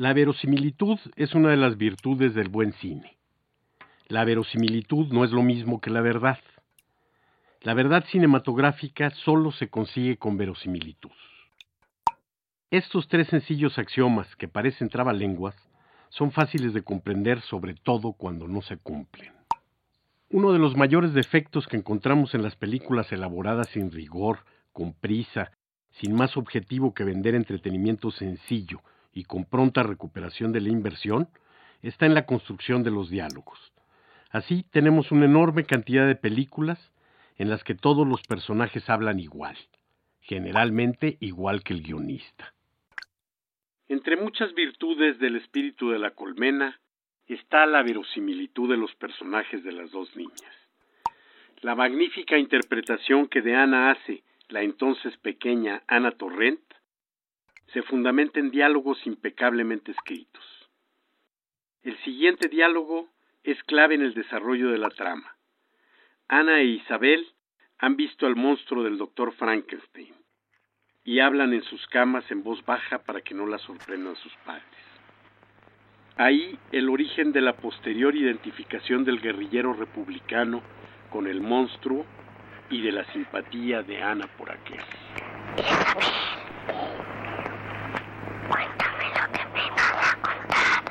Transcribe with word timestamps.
La 0.00 0.14
verosimilitud 0.14 0.98
es 1.16 1.34
una 1.34 1.50
de 1.50 1.58
las 1.58 1.76
virtudes 1.76 2.32
del 2.32 2.48
buen 2.48 2.72
cine. 2.72 3.18
La 4.08 4.24
verosimilitud 4.24 5.12
no 5.12 5.24
es 5.24 5.30
lo 5.30 5.42
mismo 5.42 5.78
que 5.78 5.90
la 5.90 6.00
verdad. 6.00 6.38
La 7.60 7.74
verdad 7.74 8.06
cinematográfica 8.10 9.10
solo 9.10 9.52
se 9.52 9.68
consigue 9.68 10.16
con 10.16 10.38
verosimilitud. 10.38 11.10
Estos 12.70 13.08
tres 13.08 13.28
sencillos 13.28 13.78
axiomas 13.78 14.34
que 14.36 14.48
parecen 14.48 14.88
trabalenguas 14.88 15.54
son 16.08 16.32
fáciles 16.32 16.72
de 16.72 16.80
comprender 16.80 17.42
sobre 17.42 17.74
todo 17.74 18.14
cuando 18.14 18.48
no 18.48 18.62
se 18.62 18.78
cumplen. 18.78 19.34
Uno 20.30 20.54
de 20.54 20.60
los 20.60 20.78
mayores 20.78 21.12
defectos 21.12 21.66
que 21.66 21.76
encontramos 21.76 22.34
en 22.34 22.42
las 22.42 22.56
películas 22.56 23.12
elaboradas 23.12 23.68
sin 23.68 23.92
rigor, 23.92 24.46
con 24.72 24.94
prisa, 24.94 25.50
sin 25.90 26.14
más 26.14 26.38
objetivo 26.38 26.94
que 26.94 27.04
vender 27.04 27.34
entretenimiento 27.34 28.10
sencillo 28.10 28.80
y 29.12 29.24
con 29.24 29.44
pronta 29.44 29.82
recuperación 29.82 30.52
de 30.52 30.60
la 30.60 30.68
inversión, 30.68 31.28
está 31.82 32.06
en 32.06 32.14
la 32.14 32.26
construcción 32.26 32.82
de 32.82 32.90
los 32.90 33.10
diálogos. 33.10 33.58
Así 34.30 34.64
tenemos 34.70 35.10
una 35.10 35.24
enorme 35.24 35.64
cantidad 35.64 36.06
de 36.06 36.14
películas 36.14 36.78
en 37.36 37.48
las 37.48 37.64
que 37.64 37.74
todos 37.74 38.06
los 38.06 38.22
personajes 38.22 38.88
hablan 38.88 39.18
igual, 39.18 39.56
generalmente 40.20 41.16
igual 41.20 41.62
que 41.62 41.72
el 41.72 41.82
guionista. 41.82 42.54
Entre 43.88 44.16
muchas 44.16 44.54
virtudes 44.54 45.18
del 45.18 45.36
espíritu 45.36 45.90
de 45.90 45.98
la 45.98 46.12
colmena 46.12 46.78
está 47.26 47.66
la 47.66 47.82
verosimilitud 47.82 48.70
de 48.70 48.76
los 48.76 48.94
personajes 48.94 49.64
de 49.64 49.72
las 49.72 49.90
dos 49.90 50.14
niñas. 50.14 50.54
La 51.62 51.74
magnífica 51.74 52.38
interpretación 52.38 53.26
que 53.26 53.42
de 53.42 53.56
Ana 53.56 53.90
hace 53.90 54.22
la 54.48 54.62
entonces 54.62 55.16
pequeña 55.18 55.82
Ana 55.86 56.12
Torrent 56.12 56.60
se 57.72 57.82
fundamenta 57.82 58.40
en 58.40 58.50
diálogos 58.50 58.98
impecablemente 59.06 59.92
escritos. 59.92 60.44
El 61.82 61.96
siguiente 62.04 62.48
diálogo 62.48 63.08
es 63.42 63.62
clave 63.64 63.94
en 63.94 64.02
el 64.02 64.14
desarrollo 64.14 64.70
de 64.70 64.78
la 64.78 64.90
trama. 64.90 65.36
Ana 66.28 66.60
e 66.60 66.64
Isabel 66.64 67.26
han 67.78 67.96
visto 67.96 68.26
al 68.26 68.36
monstruo 68.36 68.82
del 68.84 68.98
doctor 68.98 69.32
Frankenstein 69.32 70.14
y 71.04 71.20
hablan 71.20 71.52
en 71.54 71.62
sus 71.62 71.86
camas 71.86 72.30
en 72.30 72.42
voz 72.42 72.64
baja 72.66 72.98
para 72.98 73.22
que 73.22 73.34
no 73.34 73.46
la 73.46 73.58
sorprendan 73.58 74.16
sus 74.16 74.34
padres. 74.44 74.64
Ahí 76.16 76.58
el 76.72 76.90
origen 76.90 77.32
de 77.32 77.40
la 77.40 77.56
posterior 77.56 78.14
identificación 78.14 79.04
del 79.04 79.20
guerrillero 79.20 79.72
republicano 79.72 80.62
con 81.08 81.26
el 81.26 81.40
monstruo 81.40 82.04
y 82.68 82.82
de 82.82 82.92
la 82.92 83.04
simpatía 83.12 83.82
de 83.82 84.02
Ana 84.02 84.26
por 84.36 84.50
aquel. 84.50 84.82
Cuéntame 88.48 89.04
lo 89.16 89.24
que 89.32 89.44
me 89.54 89.70
vas 89.70 90.12
a 90.12 90.16
contar. 90.20 90.84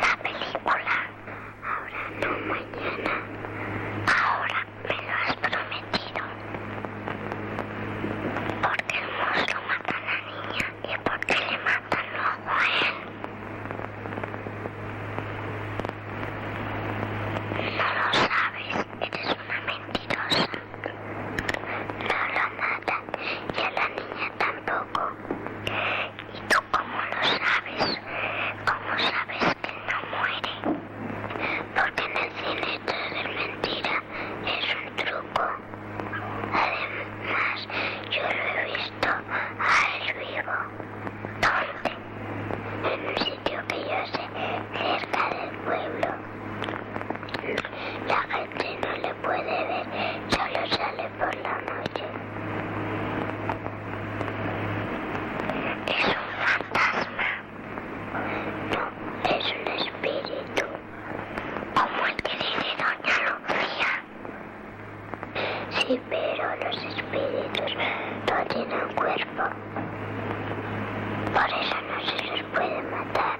La 0.00 0.12
película. 0.22 0.94
Ahora 1.62 2.02
no 2.20 2.30
mañana. 2.46 3.14
Ahora 4.16 4.58
me 4.82 4.96
lo 4.96 5.12
has 5.12 5.36
prometido. 5.36 6.22
¿Por 8.62 8.76
qué 8.86 8.96
el 8.98 9.08
monstruo 9.18 9.60
mata 9.68 9.94
a 9.96 10.00
la 10.00 10.16
niña 10.30 10.66
y 10.84 10.92
por 11.02 11.18
qué 11.26 11.34
le 11.34 11.58
matan 11.58 12.06
luego 12.12 12.50
a 12.50 12.52
él? 12.80 12.96
No 17.76 17.86
lo 17.98 18.06
sabes, 18.14 18.74
eres 19.00 19.28
una 19.42 19.58
mentirosa. 19.66 20.52
No 22.08 22.18
lo 22.34 22.44
matan 22.60 23.02
y 23.56 23.60
a 23.60 23.70
la 23.70 23.86
niña 23.88 24.28
tampoco. 24.66 25.02
¿Y 26.34 26.38
tú 26.48 26.58
cómo 26.70 26.96
lo 27.10 27.20
sabes? 27.22 27.84
¿Cómo 28.66 28.90
sabes 28.98 29.44
que 29.62 29.72
no 29.88 29.98
muere? 30.12 30.54
Porque 31.74 32.02
en 32.04 32.14
el 32.16 32.30
cine 32.38 32.72
todo 32.86 33.06
es 33.16 33.28
mentira, 33.36 33.94
es 34.46 34.66
un 34.76 34.86
truco. 34.96 35.44
Además, 36.52 37.58
yo 38.10 38.22
lo 38.22 38.42
he 38.58 38.64
visto 38.66 39.08
a 39.08 39.10
él 39.98 40.14
vivo. 40.18 40.56
¿Dónde? 41.42 41.92
En 42.92 43.00
un 43.08 43.16
sitio 43.16 43.58
que 43.68 43.78
yo 43.78 44.00
sé, 44.12 44.24
cerca 44.78 45.22
del 45.30 45.52
pueblo. 45.64 46.10
Gente 48.58 48.78
no 48.86 48.92
le 48.98 49.14
puede 49.14 49.64
ver, 49.64 49.86
solo 50.28 50.66
sale 50.76 51.08
por 51.18 51.34
la 51.36 51.54
noche. 51.62 52.04
Es 55.88 56.04
un 56.06 56.28
fantasma. 56.44 57.30
No, 58.72 58.82
es 59.30 59.44
un 59.52 59.66
espíritu. 59.72 60.66
Como 61.74 62.06
el 62.06 62.16
que 62.16 62.32
dice 62.36 62.70
Doña 62.78 63.16
Lucía. 63.48 63.92
Sí, 65.70 66.00
pero 66.10 66.44
los 66.56 66.76
espíritus 66.76 67.72
no 68.28 68.36
tienen 68.48 68.86
cuerpo. 68.94 69.44
Por 71.32 71.48
eso 71.48 71.76
no 71.88 71.96
se 72.04 72.16
los 72.26 72.42
puede 72.54 72.82
matar. 72.82 73.38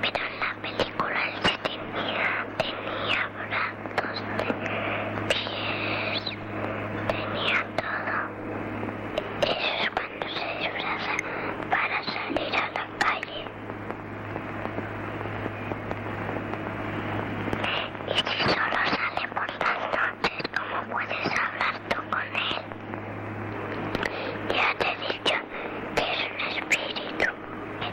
Pero 0.00 0.24
en 0.26 0.34
la 0.40 0.52
película 0.62 1.18
él 1.24 1.34
se 1.42 1.54
tenía, 1.58 2.28
tenía 2.58 3.20
brazos, 3.48 4.18
pies, 5.28 6.22
tenía 7.08 7.58
todo. 7.76 8.16
Eso 9.42 9.70
es 9.82 9.90
cuando 9.90 10.26
se 10.28 10.46
disfraza 10.58 11.14
para 11.70 11.98
salir 12.04 12.54
a 12.56 12.58
la 12.76 12.84
calle. 12.98 13.40
Y 18.08 18.16
si 18.16 18.38
solo 18.54 18.80
sale 18.96 19.24
por 19.34 19.48
las 19.60 19.78
noches, 19.96 20.42
¿cómo 20.56 20.76
puedes 20.92 21.26
hablar 21.26 21.74
tú 21.88 21.98
con 22.10 22.28
él? 22.36 22.62
Ya 24.54 24.68
te 24.78 24.86
he 24.86 24.96
dicho 25.12 25.36
que 25.96 26.04
es 26.12 26.20
un 26.28 26.38
espíritu. 26.56 27.28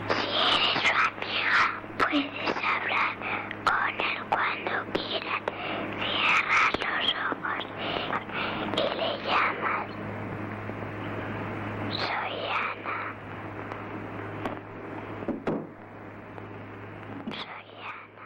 Si 0.09 0.27
eres 0.55 0.77
su 0.83 0.93
amiga, 1.07 1.59
puedes 1.97 2.57
hablar 2.57 3.13
con 3.65 3.93
él 3.99 4.17
cuando 4.29 4.75
quieras. 4.93 5.41
Cierras 5.99 6.73
los 6.79 7.05
ojos 7.31 7.63
y 8.75 8.87
le 8.97 9.09
llamas. 9.25 9.89
Soy 11.89 12.37
Ana. 12.49 12.99
Soy 17.31 17.69
Ana. 17.89 18.25